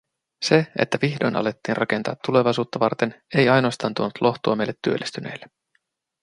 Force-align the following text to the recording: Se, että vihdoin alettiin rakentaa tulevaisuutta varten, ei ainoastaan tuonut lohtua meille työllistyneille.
Se, 0.43 0.67
että 0.79 0.97
vihdoin 1.01 1.35
alettiin 1.35 1.77
rakentaa 1.77 2.15
tulevaisuutta 2.27 2.79
varten, 2.79 3.23
ei 3.35 3.49
ainoastaan 3.49 3.93
tuonut 3.93 4.21
lohtua 4.21 4.55
meille 4.55 4.73
työllistyneille. 4.81 5.45